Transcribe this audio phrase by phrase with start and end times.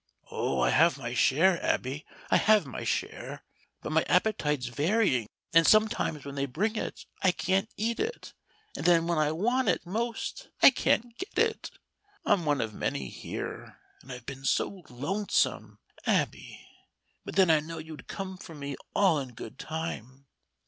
[0.31, 3.43] "Oh, I have my share, Abby; I have my share.
[3.83, 8.33] But my appetite's varying, and sometimes when they bring it I can't eat it,
[8.75, 11.69] and then when I want it most I can't get it.
[12.25, 15.77] I'm one of many here, and I've been so lonesome,
[16.07, 16.67] Abby.
[17.23, 20.25] But then I knew you'd come for me all in good time.